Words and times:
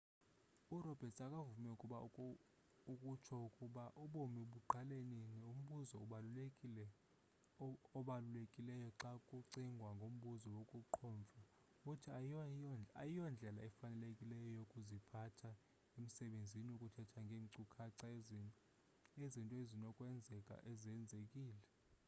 uroberts 0.75 1.19
akavumi 1.25 1.69
ukutsho 2.93 3.35
ukuba 3.47 3.83
ubomi 4.03 4.41
buqala 4.51 4.97
nini 5.11 5.39
umbuzo 5.51 5.95
obalulekileyo 7.99 8.89
xa 8.99 9.11
kucingwa 9.27 9.89
ngombuzo 9.97 10.47
wokuqhomfa 10.57 11.41
uthi 11.91 12.09
ayiyondlela 13.03 13.61
efanelekileyo 13.69 14.49
yokuziphatha 14.59 15.51
emsebenzini 15.99 16.69
ukuthetha 16.75 17.19
ngeenkcukacha 17.25 18.07
ezinto 18.17 19.55
ekusenokwenzeka 19.61 20.53
zenzekile 20.81 21.59